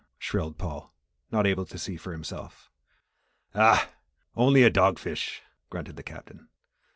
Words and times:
shrilled 0.17 0.57
Paul, 0.57 0.95
not 1.29 1.45
able 1.45 1.63
to 1.67 1.77
see 1.77 1.95
for 1.95 2.11
himself. 2.11 2.71
"Ugh! 3.53 3.87
only 4.35 4.63
a 4.63 4.69
dog 4.71 4.97
fish," 4.97 5.43
grunted 5.69 5.95
the 5.95 6.01
Captain. 6.01 6.47